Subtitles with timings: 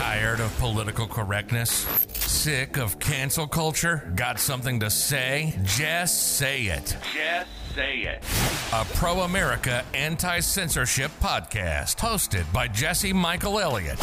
[0.00, 1.86] Tired of political correctness?
[2.14, 4.10] Sick of cancel culture?
[4.16, 5.54] Got something to say?
[5.62, 6.96] Just say it.
[7.12, 8.24] Just say it.
[8.72, 14.02] A pro America anti censorship podcast hosted by Jesse Michael Elliott.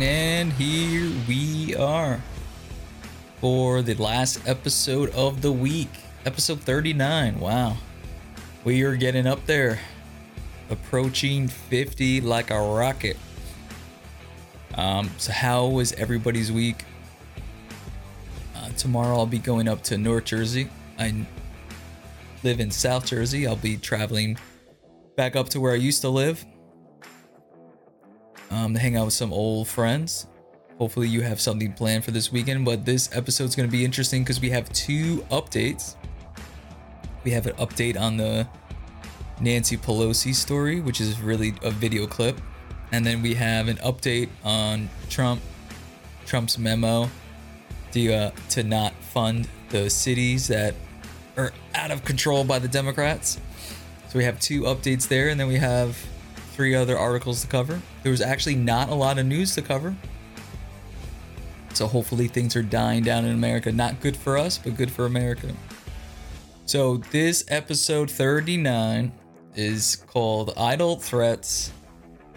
[0.00, 2.22] And here we are
[3.42, 5.90] for the last episode of the week,
[6.24, 7.38] episode 39.
[7.38, 7.76] Wow.
[8.64, 9.78] We are getting up there,
[10.70, 13.18] approaching 50 like a rocket.
[14.80, 16.86] Um, so, how was everybody's week?
[18.56, 20.70] Uh, tomorrow I'll be going up to North Jersey.
[20.98, 21.26] I
[22.42, 23.46] live in South Jersey.
[23.46, 24.38] I'll be traveling
[25.16, 26.46] back up to where I used to live
[28.50, 30.26] um, to hang out with some old friends.
[30.78, 32.64] Hopefully, you have something planned for this weekend.
[32.64, 35.96] But this episode's going to be interesting because we have two updates.
[37.22, 38.48] We have an update on the
[39.42, 42.40] Nancy Pelosi story, which is really a video clip.
[42.92, 45.40] And then we have an update on Trump,
[46.26, 47.08] Trump's memo
[47.92, 50.74] to, uh, to not fund the cities that
[51.36, 53.38] are out of control by the Democrats.
[54.08, 55.96] So we have two updates there, and then we have
[56.52, 57.80] three other articles to cover.
[58.02, 59.94] There was actually not a lot of news to cover.
[61.74, 63.70] So hopefully things are dying down in America.
[63.70, 65.54] Not good for us, but good for America.
[66.66, 69.12] So this episode 39
[69.54, 71.72] is called Idle Threats,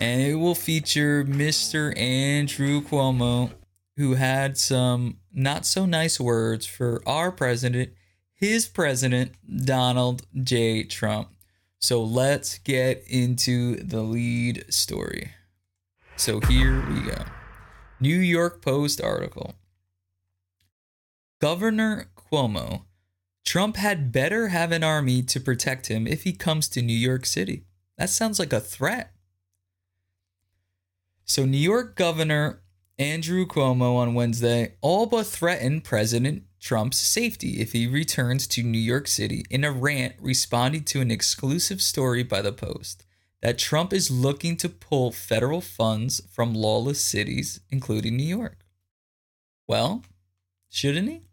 [0.03, 1.97] and it will feature Mr.
[1.97, 3.51] Andrew Cuomo,
[3.95, 7.93] who had some not so nice words for our president,
[8.33, 9.31] his president,
[9.65, 10.83] Donald J.
[10.83, 11.29] Trump.
[11.79, 15.31] So let's get into the lead story.
[16.17, 17.23] So here we go.
[18.01, 19.55] New York Post article.
[21.39, 22.81] Governor Cuomo,
[23.45, 27.25] Trump had better have an army to protect him if he comes to New York
[27.25, 27.63] City.
[27.97, 29.12] That sounds like a threat.
[31.33, 32.61] So, New York Governor
[32.99, 38.77] Andrew Cuomo on Wednesday all but threatened President Trump's safety if he returns to New
[38.77, 43.03] York City in a rant responding to an exclusive story by the Post
[43.41, 48.59] that Trump is looking to pull federal funds from lawless cities, including New York.
[49.67, 50.03] Well,
[50.69, 51.23] shouldn't he?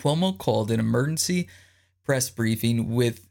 [0.00, 1.50] Cuomo called an emergency
[2.02, 3.28] press briefing with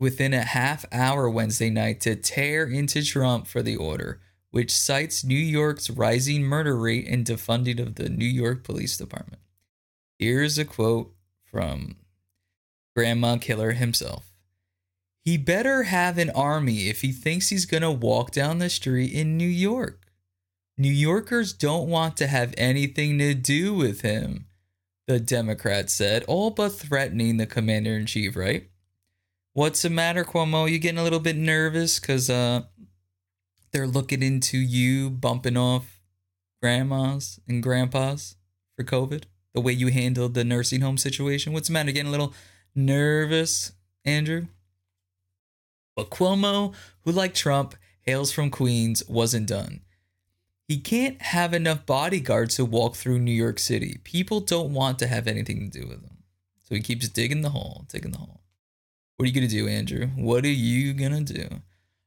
[0.00, 4.20] within a half hour Wednesday night to tear into Trump for the order,
[4.54, 9.42] which cites New York's rising murder rate and defunding of the New York Police Department.
[10.16, 11.12] Here's a quote
[11.44, 11.96] from
[12.94, 14.30] Grandma Killer himself.
[15.24, 19.12] He better have an army if he thinks he's going to walk down the street
[19.12, 20.06] in New York.
[20.78, 24.46] New Yorkers don't want to have anything to do with him,
[25.08, 28.68] the Democrat said, all but threatening the commander in chief, right?
[29.52, 30.70] What's the matter, Cuomo?
[30.70, 32.62] You getting a little bit nervous because uh,
[33.74, 36.00] they're looking into you bumping off
[36.62, 38.36] grandmas and grandpas
[38.76, 39.24] for COVID?
[39.52, 41.52] The way you handled the nursing home situation?
[41.52, 41.90] What's the matter?
[41.90, 42.32] Getting a little
[42.74, 43.72] nervous,
[44.04, 44.46] Andrew?
[45.96, 49.80] But Cuomo, who like Trump hails from Queens, wasn't done.
[50.68, 53.98] He can't have enough bodyguards to walk through New York City.
[54.04, 56.22] People don't want to have anything to do with him.
[56.62, 58.40] So he keeps digging the hole, digging the hole.
[59.16, 60.06] What are you going to do, Andrew?
[60.14, 61.48] What are you going to do?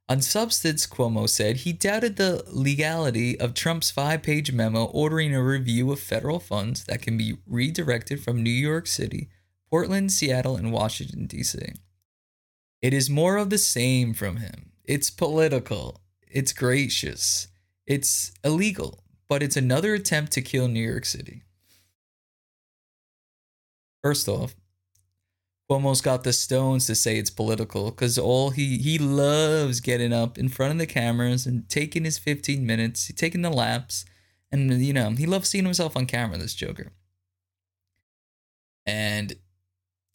[0.09, 5.43] On Substance, Cuomo said he doubted the legality of Trump's five page memo ordering a
[5.43, 9.27] review of federal funds that can be redirected from New York City,
[9.69, 11.59] Portland, Seattle, and Washington, D.C.
[12.81, 14.71] It is more of the same from him.
[14.85, 17.49] It's political, it's gracious,
[17.85, 21.43] it's illegal, but it's another attempt to kill New York City.
[24.01, 24.55] First off,
[25.69, 30.37] Cuomo's got the stones to say it's political because all he he loves getting up
[30.37, 34.05] in front of the cameras and taking his 15 minutes, taking the laps,
[34.49, 36.37] and you know he loves seeing himself on camera.
[36.37, 36.93] This Joker,
[38.85, 39.35] and,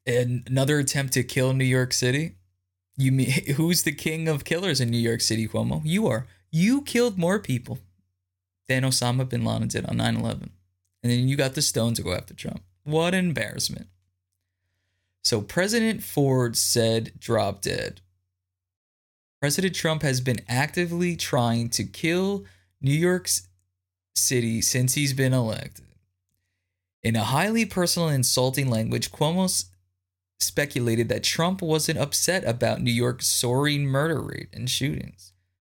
[0.07, 2.37] another attempt to kill New York City.
[2.97, 5.83] You mean who's the king of killers in New York City, Cuomo?
[5.85, 6.27] You are.
[6.51, 7.79] You killed more people
[8.69, 10.49] than Osama bin Laden did on 9/11,
[11.03, 12.63] and then you got the stones to go after Trump.
[12.85, 13.89] What an embarrassment!
[15.23, 18.01] So President Ford said, drop dead.
[19.41, 22.45] President Trump has been actively trying to kill
[22.81, 23.29] New York
[24.15, 25.87] City since he's been elected.
[27.03, 29.65] In a highly personal and insulting language, Cuomo
[30.39, 35.33] speculated that Trump wasn't upset about New York's soaring murder rate and shootings.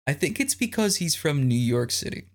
[0.07, 2.25] I think it's because he's from New York City.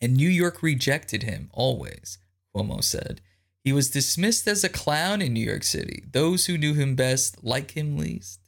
[0.00, 2.18] And New York rejected him always,
[2.54, 3.20] Cuomo said.
[3.68, 6.02] He was dismissed as a clown in New York City.
[6.10, 8.40] Those who knew him best like him least.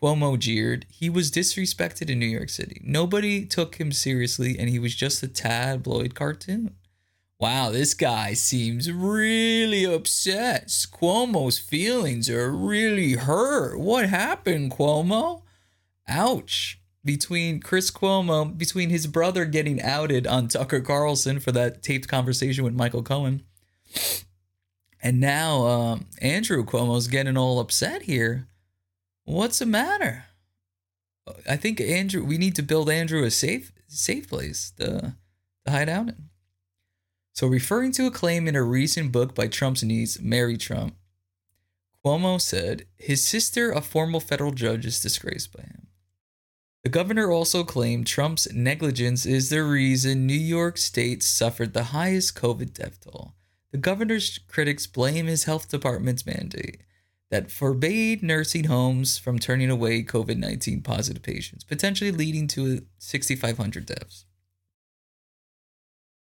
[0.00, 0.86] Cuomo jeered.
[0.88, 2.80] He was disrespected in New York City.
[2.82, 6.74] Nobody took him seriously, and he was just a tabloid cartoon.
[7.38, 10.68] Wow, this guy seems really upset.
[10.68, 13.78] Cuomo's feelings are really hurt.
[13.78, 15.42] What happened, Cuomo?
[16.08, 16.80] Ouch.
[17.04, 22.64] Between Chris Cuomo, between his brother getting outed on Tucker Carlson for that taped conversation
[22.64, 23.42] with Michael Cohen,
[25.06, 28.48] and now um, Andrew Cuomo's getting all upset here.
[29.22, 30.24] What's the matter?
[31.48, 35.14] I think Andrew, we need to build Andrew a safe, safe place to,
[35.64, 36.30] to hide out in.
[37.34, 40.96] So, referring to a claim in a recent book by Trump's niece, Mary Trump,
[42.04, 45.86] Cuomo said his sister, a former federal judge, is disgraced by him.
[46.82, 52.34] The governor also claimed Trump's negligence is the reason New York State suffered the highest
[52.34, 53.35] COVID death toll.
[53.76, 56.80] The governor's critics blame his health department's mandate
[57.30, 63.84] that forbade nursing homes from turning away COVID 19 positive patients, potentially leading to 6,500
[63.84, 64.24] deaths.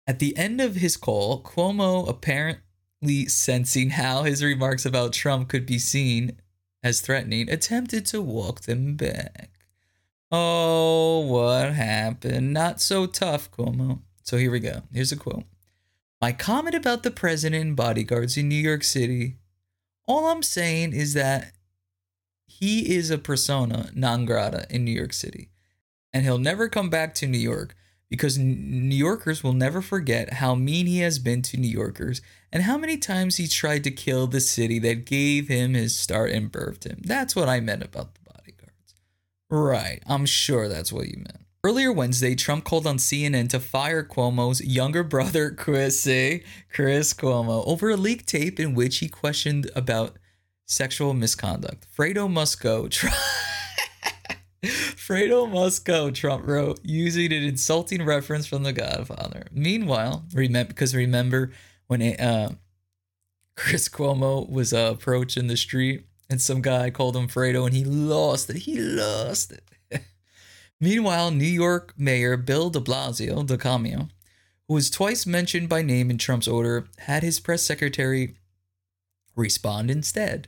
[0.08, 5.68] At the end of his call, Cuomo, apparently sensing how his remarks about Trump could
[5.68, 6.40] be seen
[6.82, 9.52] as threatening, attempted to walk them back.
[10.32, 12.54] Oh, what happened?
[12.54, 14.00] Not so tough, Cuomo.
[14.24, 14.82] So here we go.
[14.92, 15.44] Here's a quote.
[16.26, 19.36] My comment about the president and bodyguards in New York City,
[20.08, 21.52] all I'm saying is that
[22.48, 25.52] he is a persona non grata in New York City.
[26.12, 27.76] And he'll never come back to New York
[28.10, 32.64] because New Yorkers will never forget how mean he has been to New Yorkers and
[32.64, 36.52] how many times he tried to kill the city that gave him his start and
[36.52, 37.02] birthed him.
[37.04, 38.96] That's what I meant about the bodyguards.
[39.52, 41.45] Right, I'm sure that's what you meant.
[41.66, 47.90] Earlier Wednesday, Trump called on CNN to fire Cuomo's younger brother, Chris, Chris Cuomo, over
[47.90, 50.20] a leaked tape in which he questioned about
[50.68, 51.88] sexual misconduct.
[51.98, 52.88] Fredo must go.
[54.64, 59.48] Fredo must go, Trump wrote, using an insulting reference from The Godfather.
[59.52, 61.52] Meanwhile, remember because remember
[61.88, 62.50] when it, uh,
[63.58, 67.74] Chris Cuomo was uh, approached in the street and some guy called him Fredo and
[67.74, 68.58] he lost it.
[68.58, 69.64] He lost it.
[70.80, 74.10] Meanwhile, New York Mayor Bill de Blasio, de Camio,
[74.68, 78.36] who was twice mentioned by name in Trump's order, had his press secretary
[79.36, 80.48] respond instead.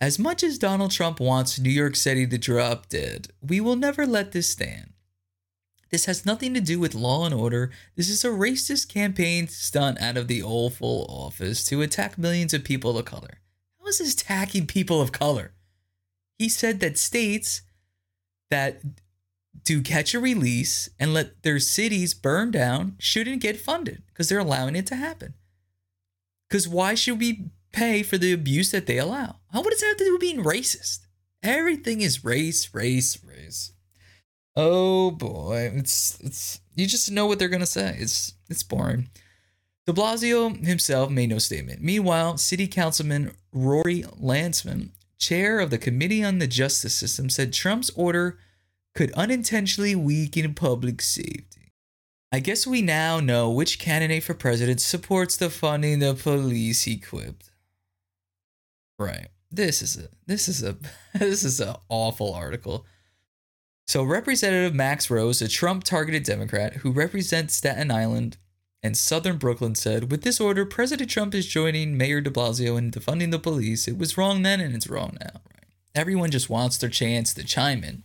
[0.00, 4.06] As much as Donald Trump wants New York City to drop dead, we will never
[4.06, 4.92] let this stand.
[5.90, 7.70] This has nothing to do with law and order.
[7.96, 12.62] This is a racist campaign stunt out of the Oval Office to attack millions of
[12.62, 13.40] people of color.
[13.80, 15.52] How is this attacking people of color?
[16.38, 17.62] He said that states
[18.50, 18.80] that
[19.64, 24.38] do catch a release and let their cities burn down shouldn't get funded because they're
[24.38, 25.34] allowing it to happen.
[26.48, 29.36] Because why should we pay for the abuse that they allow.
[29.52, 31.00] How does that have to do with being racist?
[31.42, 33.72] Everything is race, race, race.
[34.56, 37.96] Oh boy, it's it's you just know what they're gonna say.
[37.98, 39.08] It's it's boring.
[39.86, 41.80] De Blasio himself made no statement.
[41.80, 47.90] Meanwhile, City Councilman Rory Lancman, chair of the Committee on the Justice System, said Trump's
[47.90, 48.38] order
[48.94, 51.72] could unintentionally weaken public safety.
[52.30, 57.50] I guess we now know which candidate for president supports the funding the police equipped.
[58.98, 59.28] Right.
[59.50, 60.76] This is a this is a
[61.14, 62.84] this is an awful article.
[63.86, 68.36] So Representative Max Rose, a Trump targeted Democrat who represents Staten Island
[68.82, 72.90] and Southern Brooklyn said, with this order, President Trump is joining Mayor de Blasio in
[72.90, 73.88] defunding the police.
[73.88, 75.40] It was wrong then and it's wrong now.
[75.50, 75.64] Right.
[75.94, 78.04] Everyone just wants their chance to chime in.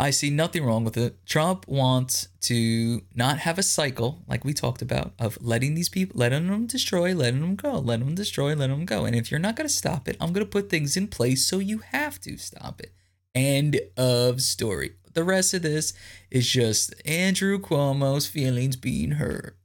[0.00, 1.26] I see nothing wrong with it.
[1.26, 6.20] Trump wants to not have a cycle, like we talked about, of letting these people,
[6.20, 9.04] letting them destroy, letting them go, letting them destroy, letting them go.
[9.04, 11.44] And if you're not going to stop it, I'm going to put things in place
[11.44, 12.92] so you have to stop it.
[13.34, 14.92] End of story.
[15.14, 15.94] The rest of this
[16.30, 19.56] is just Andrew Cuomo's feelings being hurt.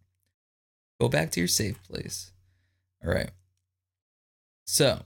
[0.99, 2.31] Go back to your safe place.
[3.05, 3.29] All right.
[4.65, 5.03] So,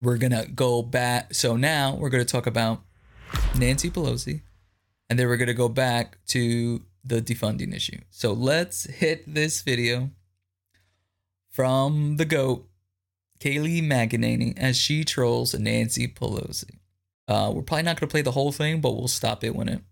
[0.00, 1.34] we're going to go back.
[1.34, 2.82] So, now we're going to talk about
[3.58, 4.42] Nancy Pelosi,
[5.10, 7.98] and then we're going to go back to the defunding issue.
[8.10, 10.10] So let's hit this video
[11.50, 12.66] from the GOAT,
[13.40, 16.78] Kayleigh McEnany, as she trolls Nancy Pelosi.
[17.28, 19.68] Uh, we're probably not going to play the whole thing, but we'll stop it when
[19.68, 19.82] it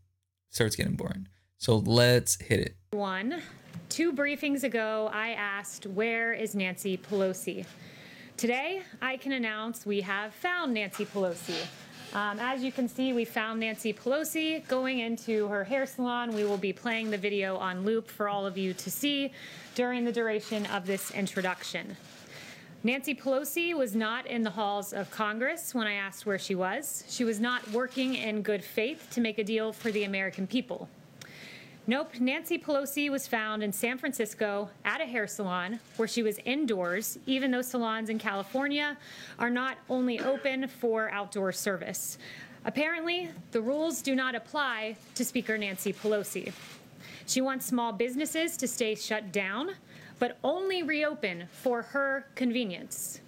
[0.50, 1.28] starts getting boring.
[1.58, 2.76] So let's hit it.
[2.92, 3.42] One,
[3.88, 7.66] two briefings ago, I asked, Where is Nancy Pelosi?
[8.36, 11.66] Today, I can announce we have found Nancy Pelosi.
[12.12, 16.34] Um, as you can see, we found Nancy Pelosi going into her hair salon.
[16.34, 19.32] We will be playing the video on loop for all of you to see
[19.76, 21.96] during the duration of this introduction.
[22.82, 27.04] Nancy Pelosi was not in the halls of Congress when I asked where she was.
[27.08, 30.88] She was not working in good faith to make a deal for the American people.
[31.90, 36.38] Nope, Nancy Pelosi was found in San Francisco at a hair salon where she was
[36.44, 38.96] indoors, even though salons in California
[39.40, 42.16] are not only open for outdoor service.
[42.64, 46.52] Apparently, the rules do not apply to Speaker Nancy Pelosi.
[47.26, 49.72] She wants small businesses to stay shut down,
[50.20, 53.20] but only reopen for her convenience.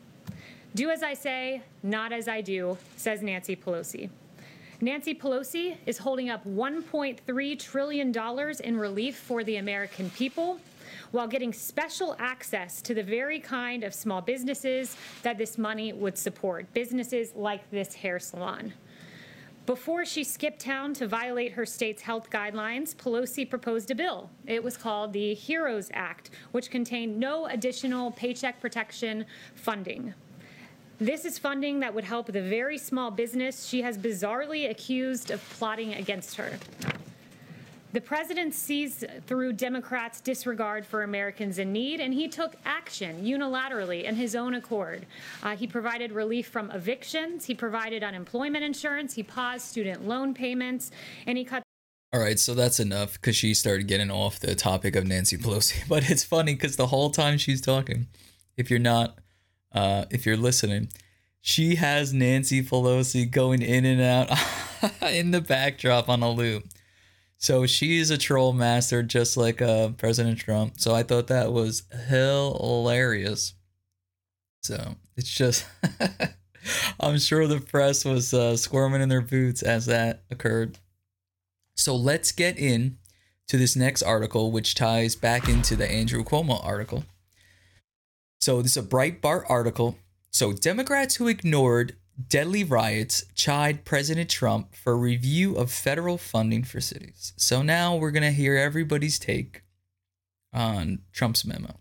[0.77, 4.09] Do as I say, not as I do, says Nancy Pelosi.
[4.83, 8.13] Nancy Pelosi is holding up $1.3 trillion
[8.65, 10.59] in relief for the American people
[11.13, 16.19] while getting special access to the very kind of small businesses that this money would
[16.19, 18.73] support, businesses like this hair salon.
[19.67, 24.31] Before she skipped town to violate her state's health guidelines, Pelosi proposed a bill.
[24.49, 30.13] It was called the HEROES Act, which contained no additional paycheck protection funding.
[31.03, 35.43] This is funding that would help the very small business she has bizarrely accused of
[35.51, 36.57] plotting against her.
[37.93, 44.05] The president sees through Democrats' disregard for Americans in need, and he took action unilaterally
[44.05, 45.05] in his own accord.
[45.43, 50.93] Uh, he provided relief from evictions, he provided unemployment insurance, he paused student loan payments,
[51.27, 51.65] and he cut.
[52.13, 55.83] All right, so that's enough because she started getting off the topic of Nancy Pelosi.
[55.89, 58.07] But it's funny because the whole time she's talking,
[58.57, 59.19] if you're not,
[59.75, 60.89] uh, if you're listening,
[61.41, 64.31] she has Nancy Pelosi going in and out
[65.13, 66.65] in the backdrop on a loop.
[67.37, 70.79] So she's a troll master, just like uh, President Trump.
[70.79, 73.55] So I thought that was hilarious.
[74.63, 75.67] So it's just,
[77.01, 80.79] I'm sure the press was uh, squirming in their boots as that occurred.
[81.75, 82.99] So let's get in
[83.49, 87.05] to this next article, which ties back into the Andrew Cuomo article.
[88.43, 89.97] So this is a Breitbart article.
[90.33, 91.95] So Democrats who ignored
[92.29, 97.33] Deadly riots chide President Trump for review of federal funding for cities.
[97.37, 99.63] So now we're going to hear everybody's take
[100.53, 101.79] on Trump's memo.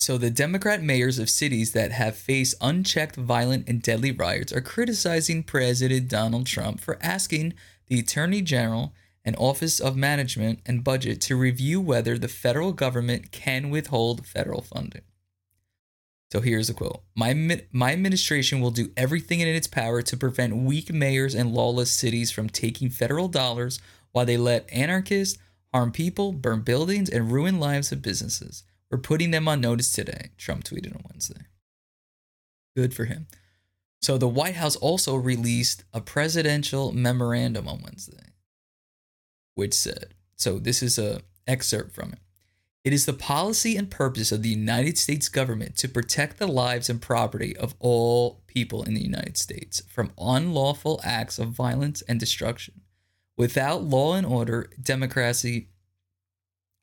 [0.00, 4.62] So the Democrat mayors of cities that have faced unchecked violent and deadly riots are
[4.62, 7.52] criticizing President Donald Trump for asking
[7.88, 8.94] the Attorney General
[9.26, 14.62] and Office of Management and Budget to review whether the federal government can withhold federal
[14.62, 15.02] funding.
[16.30, 20.56] So here's a quote my, my administration will do everything in its power to prevent
[20.56, 23.80] weak mayors and lawless cities from taking federal dollars
[24.12, 25.38] while they let anarchists
[25.72, 28.64] harm people, burn buildings, and ruin lives of businesses.
[28.90, 31.42] We're putting them on notice today, Trump tweeted on Wednesday.
[32.76, 33.26] Good for him.
[34.00, 38.32] So the White House also released a presidential memorandum on Wednesday,
[39.54, 42.20] which said, so this is a excerpt from it.
[42.84, 46.88] It is the policy and purpose of the United States government to protect the lives
[46.88, 52.20] and property of all people in the United States from unlawful acts of violence and
[52.20, 52.82] destruction.
[53.36, 55.68] Without law and order, democracy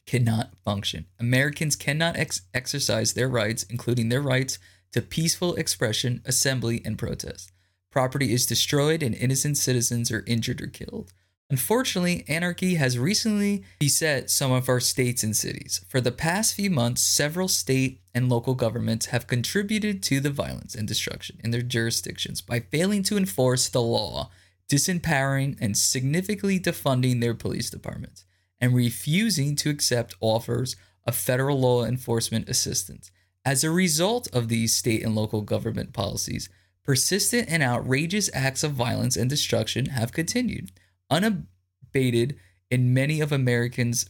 [0.05, 1.05] cannot function.
[1.19, 4.59] Americans cannot ex- exercise their rights, including their rights
[4.91, 7.51] to peaceful expression, assembly, and protest.
[7.89, 11.13] Property is destroyed, and innocent citizens are injured or killed.
[11.49, 15.85] Unfortunately, anarchy has recently beset some of our states and cities.
[15.87, 20.73] For the past few months, several state and local governments have contributed to the violence
[20.73, 24.31] and destruction in their jurisdictions by failing to enforce the law,
[24.67, 28.25] disempowering and significantly defunding their police departments,
[28.59, 30.75] and refusing to accept offers
[31.05, 33.11] of federal law enforcement assistance.
[33.45, 36.49] As a result of these state and local government policies,
[36.83, 40.71] persistent and outrageous acts of violence and destruction have continued
[41.09, 42.37] unabated
[42.69, 44.09] in many of Americans'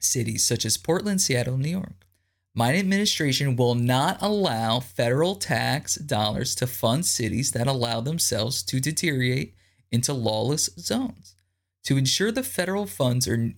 [0.00, 2.06] cities, such as Portland, Seattle, New York.
[2.54, 8.80] My administration will not allow federal tax dollars to fund cities that allow themselves to
[8.80, 9.54] deteriorate
[9.92, 11.36] into lawless zones.
[11.84, 13.52] To ensure the federal funds are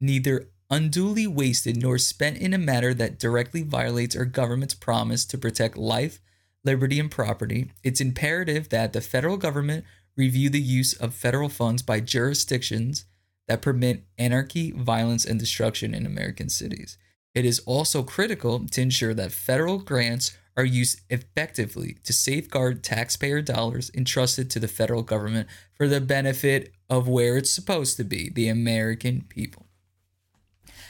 [0.00, 5.38] neither unduly wasted nor spent in a manner that directly violates our government's promise to
[5.38, 6.20] protect life,
[6.64, 9.84] liberty, and property, it's imperative that the federal government
[10.18, 13.06] review the use of federal funds by jurisdictions
[13.46, 16.98] that permit anarchy, violence, and destruction in American cities.
[17.34, 23.40] It is also critical to ensure that federal grants are used effectively to safeguard taxpayer
[23.40, 28.28] dollars entrusted to the federal government for the benefit of where it's supposed to be
[28.28, 29.66] the American people.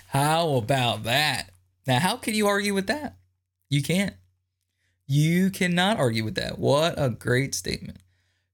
[0.08, 1.50] How about that?
[1.86, 3.18] Now, how can you argue with that?
[3.68, 4.14] You can't.
[5.06, 6.58] You cannot argue with that.
[6.58, 7.98] What a great statement.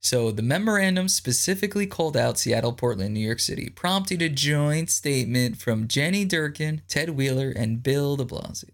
[0.04, 5.56] So the memorandum specifically called out Seattle, Portland, New York City, prompting a joint statement
[5.56, 8.68] from Jenny Durkan, Ted Wheeler, and Bill de Blasio.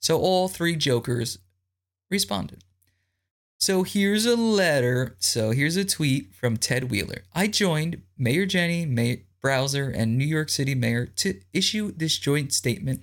[0.00, 1.38] So all three jokers
[2.10, 2.64] responded.
[3.60, 5.14] So here's a letter.
[5.20, 7.22] So here's a tweet from Ted Wheeler.
[7.32, 8.84] I joined Mayor Jenny,
[9.40, 13.02] Bowser, and New York City Mayor to issue this joint statement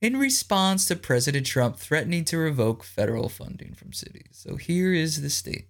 [0.00, 4.30] in response to President Trump threatening to revoke federal funding from cities.
[4.32, 5.69] So here is the state.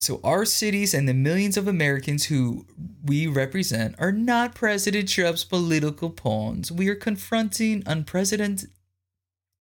[0.00, 2.64] So, our cities and the millions of Americans who
[3.04, 6.72] we represent are not President Trump's political pawns.
[6.72, 8.70] We are confronting unprecedented,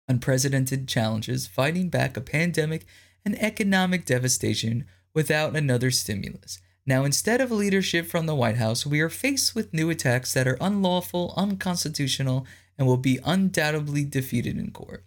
[0.06, 2.84] unprecedented challenges, fighting back a pandemic
[3.24, 6.60] and economic devastation without another stimulus.
[6.84, 10.46] Now, instead of leadership from the White House, we are faced with new attacks that
[10.46, 15.06] are unlawful, unconstitutional, and will be undoubtedly defeated in court.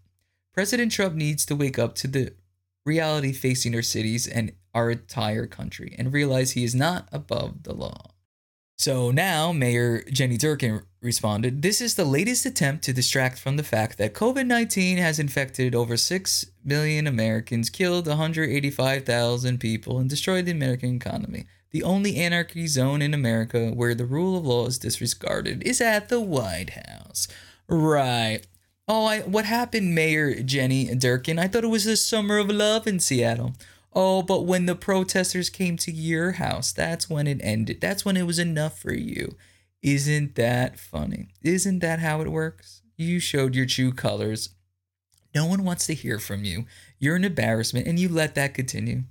[0.52, 2.34] President Trump needs to wake up to the
[2.86, 7.74] reality facing our cities and our entire country and realize he is not above the
[7.74, 8.12] law.
[8.82, 13.64] So now, Mayor Jenny Durkan responded This is the latest attempt to distract from the
[13.64, 20.46] fact that COVID 19 has infected over 6 million Americans, killed 185,000 people, and destroyed
[20.46, 21.46] the American economy.
[21.70, 26.10] The only anarchy zone in America where the rule of law is disregarded is at
[26.10, 27.28] the White House.
[27.68, 28.42] Right.
[28.88, 31.40] Oh, I, what happened, Mayor Jenny Durkan?
[31.40, 33.54] I thought it was the summer of love in Seattle.
[33.94, 37.82] Oh, but when the protesters came to your house, that's when it ended.
[37.82, 39.36] That's when it was enough for you.
[39.82, 41.30] Isn't that funny?
[41.42, 42.82] Isn't that how it works?
[42.98, 44.50] You showed your true colors.
[45.34, 46.66] No one wants to hear from you.
[47.00, 49.04] You're an embarrassment, and you let that continue.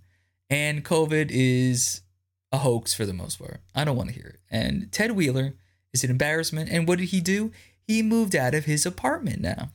[0.49, 2.03] And COVID is
[2.53, 3.61] a hoax for the most part.
[3.75, 4.41] I don't want to hear it.
[4.51, 5.55] And Ted Wheeler
[5.93, 6.71] is an embarrassment.
[6.71, 7.53] And what did he do?
[7.87, 9.71] He moved out of his apartment now.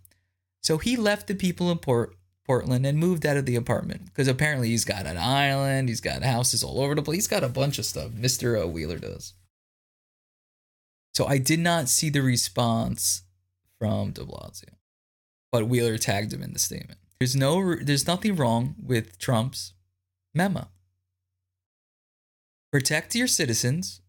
[0.62, 4.28] So he left the people in Port Portland and moved out of the apartment because
[4.28, 7.50] apparently he's got an island, he's got houses all over the place, he's got a
[7.50, 8.12] bunch of stuff.
[8.12, 8.64] Mr.
[8.64, 9.34] Uh, Wheeler does.
[11.14, 13.24] So I did not see the response
[13.80, 14.76] from De Blasio,
[15.52, 17.00] but Wheeler tagged him in the statement.
[17.20, 19.74] There's no, there's nothing wrong with Trump's
[20.34, 20.68] memo.
[22.72, 24.02] Protect your citizens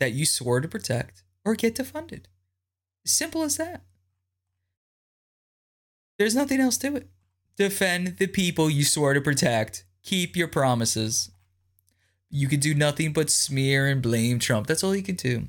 [0.00, 2.24] that you swore to protect, or get defunded.
[3.06, 3.82] Simple as that.
[6.18, 7.08] There's nothing else to it.
[7.56, 9.84] Defend the people you swore to protect.
[10.02, 11.30] Keep your promises.
[12.30, 14.66] You can do nothing but smear and blame Trump.
[14.66, 15.48] That's all you can do.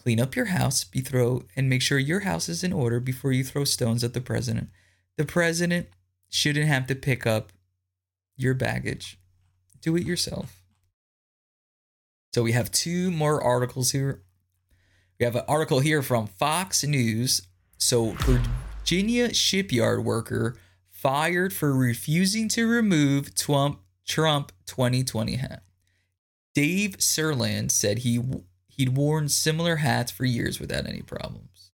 [0.00, 3.32] Clean up your house, be throw and make sure your house is in order before
[3.32, 4.70] you throw stones at the president.
[5.16, 5.88] The president
[6.30, 7.52] shouldn't have to pick up
[8.36, 9.18] your baggage.
[9.82, 10.62] Do it yourself.
[12.32, 14.22] So we have two more articles here.
[15.18, 17.42] We have an article here from Fox News.
[17.76, 20.56] So Virginia shipyard worker
[21.00, 25.62] fired for refusing to remove Trump Trump 2020 hat.
[26.54, 28.20] Dave Serland said he
[28.68, 31.70] he'd worn similar hats for years without any problems.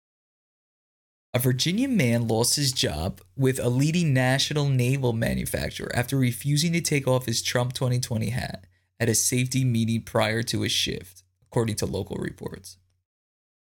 [1.33, 6.81] A Virginia man lost his job with a leading national naval manufacturer after refusing to
[6.81, 8.65] take off his Trump 2020 hat
[8.99, 12.77] at a safety meeting prior to his shift, according to local reports.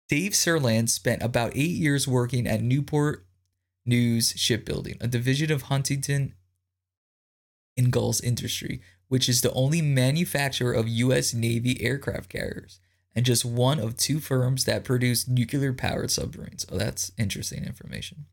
[0.09, 3.27] Dave Serland spent about eight years working at Newport
[3.85, 6.35] News Shipbuilding, a division of Huntington
[7.77, 11.35] Ingalls Industry, which is the only manufacturer of U.S.
[11.35, 12.81] Navy aircraft carriers
[13.15, 16.65] and just one of two firms that produce nuclear powered submarines.
[16.71, 18.27] Oh, that's interesting information.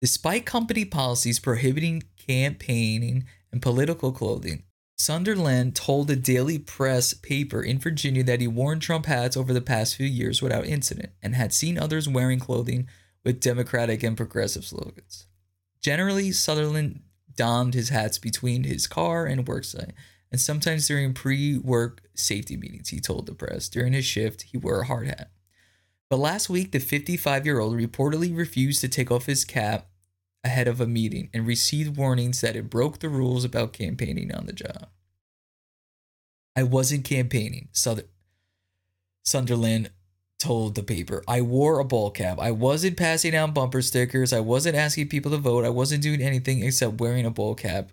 [0.00, 4.64] Despite company policies prohibiting campaigning and political clothing,
[4.96, 9.60] Sunderland told the Daily Press paper in Virginia that he worn Trump hats over the
[9.60, 12.88] past few years without incident and had seen others wearing clothing
[13.24, 15.26] with Democratic and progressive slogans.
[15.80, 17.02] Generally, Sutherland
[17.36, 19.92] donned his hats between his car and worksite,
[20.30, 23.68] and sometimes during pre work safety meetings, he told the press.
[23.68, 25.30] During his shift, he wore a hard hat.
[26.10, 29.88] But last week, the 55 year old reportedly refused to take off his cap
[30.44, 34.46] ahead of a meeting and received warnings that it broke the rules about campaigning on
[34.46, 34.88] the job.
[36.56, 37.68] I wasn't campaigning,
[39.22, 39.90] Sunderland
[40.38, 41.22] told the paper.
[41.26, 42.38] I wore a ball cap.
[42.38, 44.32] I wasn't passing out bumper stickers.
[44.32, 45.64] I wasn't asking people to vote.
[45.64, 47.90] I wasn't doing anything except wearing a ball cap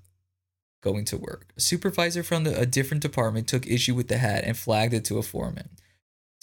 [0.82, 1.48] going to work.
[1.58, 5.04] A supervisor from the, a different department took issue with the hat and flagged it
[5.06, 5.70] to a foreman.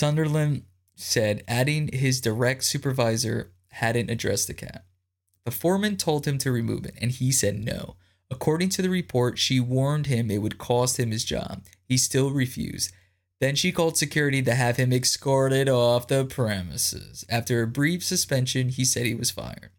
[0.00, 0.64] Sunderland
[0.96, 4.84] said adding his direct supervisor hadn't addressed the cap.
[5.44, 7.96] The foreman told him to remove it, and he said no.
[8.30, 11.64] According to the report, she warned him it would cost him his job.
[11.84, 12.92] He still refused.
[13.42, 17.24] Then she called security to have him escorted off the premises.
[17.28, 19.70] After a brief suspension, he said he was fired.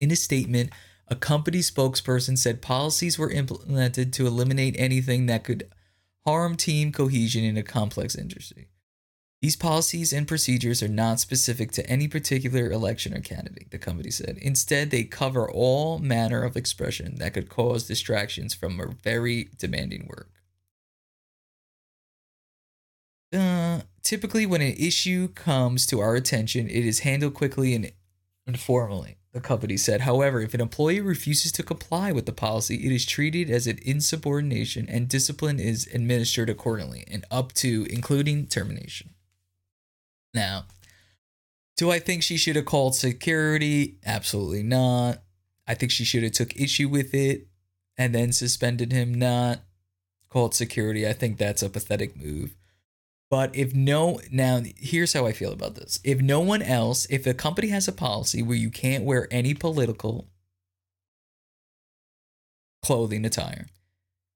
[0.00, 0.70] In a statement,
[1.06, 5.70] a company spokesperson said policies were implemented to eliminate anything that could
[6.26, 8.66] harm team cohesion in a complex industry.
[9.40, 14.10] These policies and procedures are not specific to any particular election or candidate, the company
[14.10, 14.36] said.
[14.42, 20.08] Instead, they cover all manner of expression that could cause distractions from a very demanding
[20.08, 20.37] work.
[23.32, 27.92] Uh, typically, when an issue comes to our attention, it is handled quickly and
[28.46, 30.02] informally, the company said.
[30.02, 33.78] However, if an employee refuses to comply with the policy, it is treated as an
[33.82, 39.10] insubordination and discipline is administered accordingly and up to including termination.
[40.32, 40.64] Now,
[41.76, 43.98] do I think she should have called security?
[44.04, 45.22] Absolutely not.
[45.66, 47.46] I think she should have took issue with it
[47.96, 49.60] and then suspended him, not
[50.28, 51.06] called security.
[51.06, 52.56] I think that's a pathetic move.
[53.30, 56.00] But if no, now here's how I feel about this.
[56.02, 59.52] If no one else, if a company has a policy where you can't wear any
[59.52, 60.28] political
[62.82, 63.66] clothing attire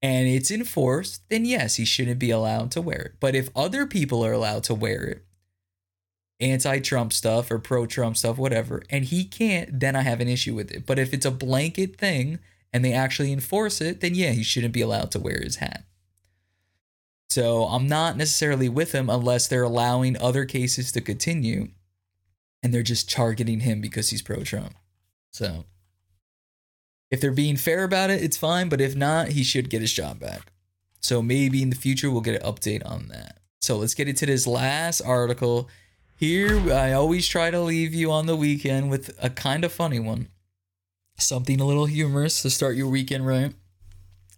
[0.02, 3.12] and it's enforced, then yes, he shouldn't be allowed to wear it.
[3.18, 5.24] But if other people are allowed to wear it,
[6.40, 10.28] anti Trump stuff or pro Trump stuff, whatever, and he can't, then I have an
[10.28, 10.84] issue with it.
[10.84, 12.40] But if it's a blanket thing
[12.72, 15.84] and they actually enforce it, then yeah, he shouldn't be allowed to wear his hat.
[17.32, 21.68] So I'm not necessarily with him unless they're allowing other cases to continue
[22.62, 24.74] and they're just targeting him because he's pro Trump.
[25.30, 25.64] So
[27.10, 28.68] if they're being fair about it, it's fine.
[28.68, 30.52] But if not, he should get his job back.
[31.00, 33.38] So maybe in the future we'll get an update on that.
[33.62, 35.70] So let's get into this last article.
[36.18, 40.00] Here, I always try to leave you on the weekend with a kind of funny
[40.00, 40.28] one.
[41.16, 43.54] Something a little humorous to start your weekend right.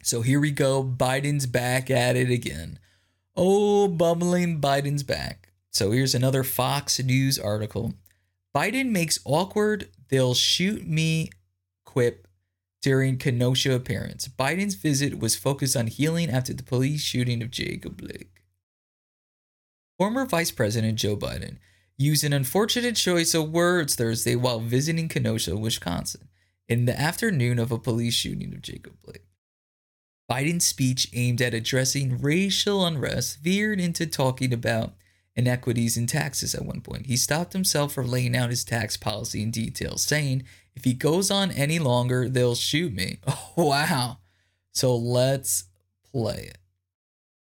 [0.05, 0.85] So here we go.
[0.85, 2.79] Biden's back at it again.
[3.37, 5.49] Oh, bubbling Biden's back.
[5.71, 7.95] So here's another Fox News article.
[8.55, 11.31] Biden makes awkward, they'll shoot me
[11.85, 12.29] quip
[12.81, 14.29] during Kenosha appearance.
[14.29, 18.43] Biden's visit was focused on healing after the police shooting of Jacob Blake.
[19.99, 21.59] Former Vice President Joe Biden
[21.97, 26.29] used an unfortunate choice of words Thursday while visiting Kenosha, Wisconsin,
[26.69, 29.27] in the afternoon of a police shooting of Jacob Blake.
[30.31, 34.95] Biden's speech aimed at addressing racial unrest veered into talking about
[35.37, 37.07] inequities in taxes at one point.
[37.07, 41.31] He stopped himself from laying out his tax policy in detail, saying, if he goes
[41.31, 43.19] on any longer, they'll shoot me.
[43.57, 44.19] Oh, wow.
[44.73, 45.67] So let's
[46.11, 46.59] play it.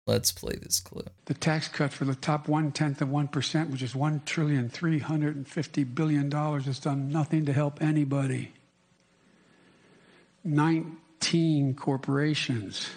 [0.06, 1.10] Let's play this clip.
[1.24, 4.68] The tax cut for the top one tenth of one percent, which is one trillion
[4.68, 8.52] three hundred and fifty billion dollars, has done nothing to help anybody.
[11.22, 12.90] 15 corporations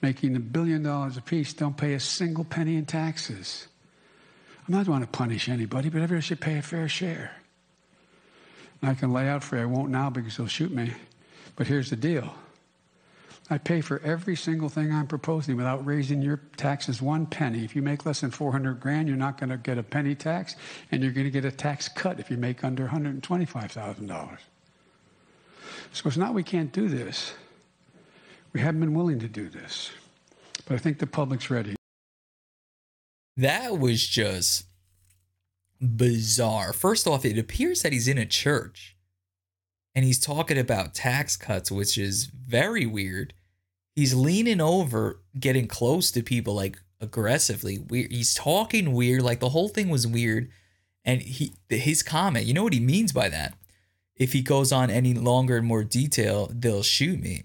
[0.00, 3.66] making a billion dollars apiece don't pay a single penny in taxes.
[4.66, 7.32] I'm not going to punish anybody, but everybody should pay a fair share.
[8.80, 10.92] And I can lay out for you, I won't now because they'll shoot me.
[11.56, 12.32] But here's the deal
[13.50, 17.64] I pay for every single thing I'm proposing without raising your taxes one penny.
[17.64, 20.54] If you make less than 400 grand, you're not going to get a penny tax,
[20.92, 24.38] and you're going to get a tax cut if you make under $125,000.
[25.92, 27.32] So it's not we can't do this.
[28.58, 29.92] We haven't been willing to do this.
[30.66, 31.76] But I think the public's ready.
[33.36, 34.64] That was just
[35.80, 36.72] bizarre.
[36.72, 38.96] First off, it appears that he's in a church
[39.94, 43.32] and he's talking about tax cuts, which is very weird.
[43.94, 47.78] He's leaning over, getting close to people like aggressively.
[47.78, 48.10] Weird.
[48.10, 50.50] He's talking weird, like the whole thing was weird.
[51.04, 53.54] And he his comment, you know what he means by that?
[54.16, 57.44] If he goes on any longer in more detail, they'll shoot me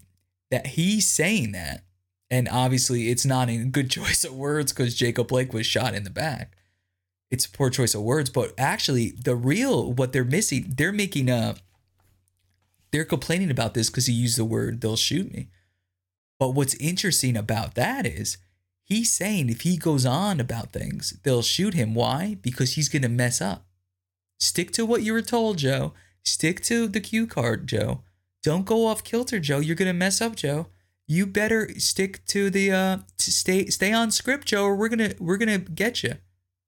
[0.54, 1.84] that he's saying that.
[2.30, 6.04] And obviously, it's not a good choice of words because Jacob Blake was shot in
[6.04, 6.56] the back.
[7.32, 11.28] It's a poor choice of words, but actually, the real what they're missing, they're making
[11.28, 11.56] a,
[12.92, 15.50] they're complaining about this because he used the word "they'll shoot me."
[16.38, 18.38] But what's interesting about that is
[18.84, 21.96] he's saying if he goes on about things, they'll shoot him.
[21.96, 22.38] Why?
[22.44, 23.66] Because he's gonna mess up.
[24.39, 25.94] Stick to what you were told, Joe.
[26.24, 28.04] Stick to the cue card, Joe.
[28.43, 29.60] Don't go off kilter, Joe.
[29.60, 30.67] You're gonna mess up, Joe.
[31.08, 35.13] You better stick to the uh to stay stay on script, Joe, or we're gonna
[35.19, 36.15] we're gonna get you.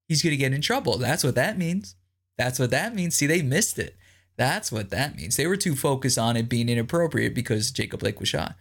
[0.07, 0.97] He's gonna get in trouble.
[0.97, 1.95] That's what that means.
[2.37, 3.15] That's what that means.
[3.15, 3.95] See, they missed it.
[4.37, 5.37] That's what that means.
[5.37, 8.55] They were too focused on it being inappropriate because Jacob Blake was shot.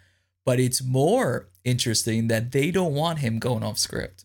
[0.45, 4.25] But it's more interesting that they don't want him going off script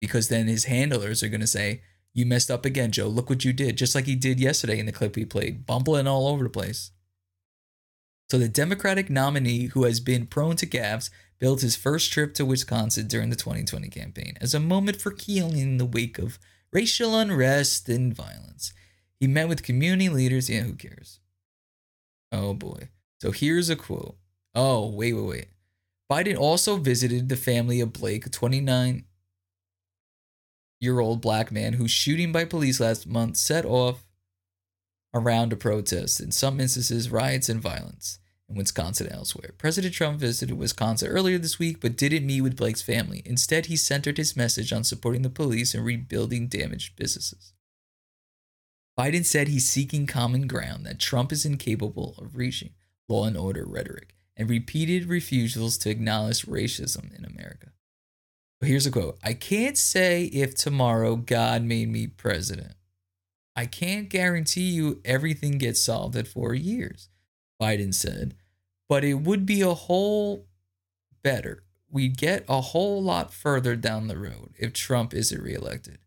[0.00, 1.82] because then his handlers are going to say,
[2.14, 3.08] You messed up again, Joe.
[3.08, 3.76] Look what you did.
[3.76, 6.92] Just like he did yesterday in the clip we played, bumbling all over the place.
[8.30, 12.44] So the Democratic nominee who has been prone to gaffes billed his first trip to
[12.44, 16.38] Wisconsin during the 2020 campaign as a moment for healing in the wake of
[16.72, 18.72] racial unrest and violence.
[19.18, 20.48] He met with community leaders.
[20.48, 21.18] Yeah, who cares?
[22.30, 22.90] Oh boy.
[23.20, 24.16] So here's a quote.
[24.54, 25.48] Oh, wait, wait, wait.
[26.08, 29.06] Biden also visited the family of Blake, 29
[30.80, 34.04] year old black man whose shooting by police last month set off
[35.12, 38.18] around a protest, in some instances, riots and violence
[38.48, 39.52] in Wisconsin and elsewhere.
[39.56, 43.22] President Trump visited Wisconsin earlier this week but didn't meet with Blake's family.
[43.24, 47.52] Instead, he centered his message on supporting the police and rebuilding damaged businesses.
[48.98, 52.70] Biden said he's seeking common ground that Trump is incapable of reaching
[53.08, 57.68] law and order rhetoric and repeated refusals to acknowledge racism in America.
[58.60, 62.74] But here's a quote I can't say if tomorrow God made me president.
[63.56, 67.08] I can't guarantee you everything gets solved at four years,
[67.60, 68.34] Biden said,
[68.88, 70.46] but it would be a whole
[71.22, 71.64] better.
[71.90, 75.98] We'd get a whole lot further down the road if Trump isn't reelected.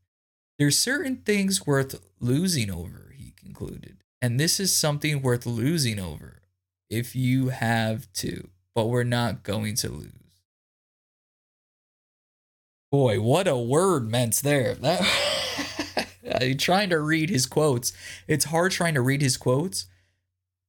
[0.58, 3.97] There's certain things worth losing over, he concluded.
[4.21, 6.41] And this is something worth losing over
[6.89, 10.12] if you have to, but we're not going to lose.
[12.91, 14.75] Boy, what a word meant there.
[14.75, 15.01] That
[16.58, 17.94] trying to read his quotes.
[18.28, 19.86] It's hard trying to read his quotes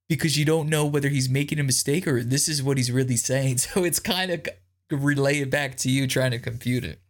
[0.09, 3.17] because you don't know whether he's making a mistake or this is what he's really
[3.17, 3.59] saying.
[3.75, 4.47] So it's kind of
[4.91, 7.01] relayed back to you trying to compute it.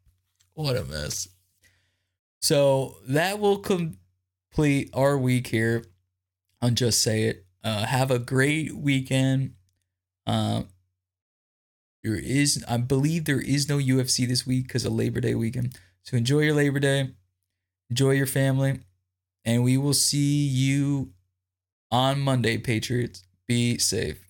[0.55, 1.29] What a mess.
[2.41, 5.85] So that will complete our week here
[6.63, 7.47] on Just Say It.
[7.65, 9.55] Uh, have a great weekend.
[10.27, 10.65] Uh,
[12.03, 15.79] there is, I believe, there is no UFC this week because of Labor Day weekend.
[16.03, 17.15] So enjoy your Labor Day,
[17.91, 18.81] enjoy your family,
[19.45, 21.11] and we will see you
[21.91, 23.25] on Monday, Patriots.
[23.47, 24.21] Be safe.